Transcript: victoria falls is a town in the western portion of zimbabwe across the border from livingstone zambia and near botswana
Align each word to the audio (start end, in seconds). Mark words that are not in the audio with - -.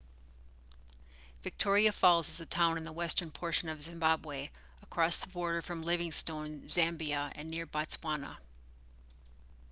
victoria 1.43 1.91
falls 1.91 2.27
is 2.27 2.41
a 2.41 2.45
town 2.47 2.75
in 2.77 2.83
the 2.83 2.91
western 2.91 3.29
portion 3.29 3.69
of 3.69 3.83
zimbabwe 3.83 4.49
across 4.81 5.19
the 5.19 5.29
border 5.29 5.61
from 5.61 5.83
livingstone 5.83 6.67
zambia 6.67 7.31
and 7.35 7.51
near 7.51 7.67
botswana 7.67 8.35